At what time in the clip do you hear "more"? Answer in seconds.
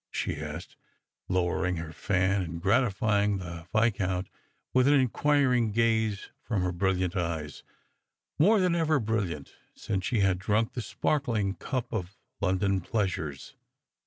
8.39-8.59